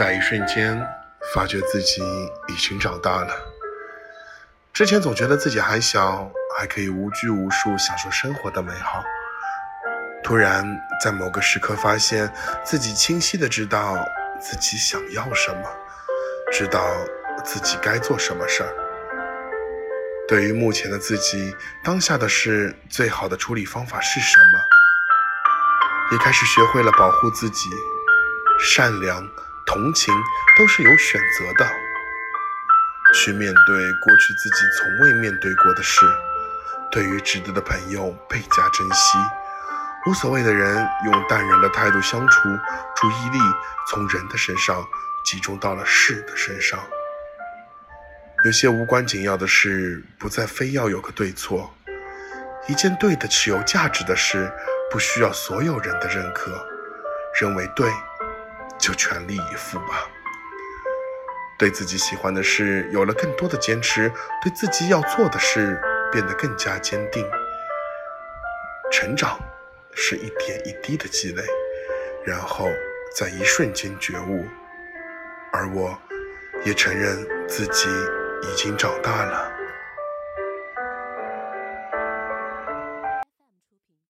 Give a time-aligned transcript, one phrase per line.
[0.00, 0.82] 在一瞬间，
[1.34, 2.00] 发觉自己
[2.48, 3.34] 已经长大了。
[4.72, 6.26] 之前总觉得自己还小，
[6.56, 9.04] 还可以无拘无束享受生活的美好。
[10.24, 10.64] 突然
[11.04, 12.32] 在某个时刻，发现
[12.64, 13.94] 自己清晰的知道
[14.40, 15.70] 自己想要什么，
[16.50, 16.82] 知道
[17.44, 18.72] 自己该做什么事儿。
[20.26, 21.54] 对于目前的自己，
[21.84, 26.16] 当下的事最好的处理方法是什么？
[26.16, 27.68] 也开始学会了保护自己，
[28.58, 29.28] 善良。
[29.72, 30.12] 同情
[30.58, 31.70] 都是有选择的，
[33.14, 36.04] 去面对过去自己从未面对过的事。
[36.90, 39.16] 对于值得的朋友倍加珍惜，
[40.06, 42.48] 无所谓的人用淡然的态度相处，
[42.96, 43.38] 注意力
[43.88, 44.84] 从人的身上
[45.24, 46.80] 集中到了事的身上。
[48.44, 51.72] 有些无关紧要的事，不再非要有个对错。
[52.66, 54.50] 一件对的、持有价值的事，
[54.90, 56.50] 不需要所有人的认可，
[57.40, 57.88] 认为对。
[58.80, 60.08] 就全力以赴吧。
[61.58, 64.10] 对自己喜欢的事有了更多的坚持，
[64.42, 65.78] 对自己要做的事
[66.10, 67.28] 变得更加坚定。
[68.90, 69.38] 成长
[69.92, 71.44] 是一点一滴的积累，
[72.24, 72.68] 然后
[73.14, 74.46] 在一瞬间觉悟。
[75.52, 75.98] 而我，
[76.64, 77.88] 也承认自己
[78.42, 79.59] 已经长大了。